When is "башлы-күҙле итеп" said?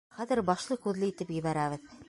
0.47-1.37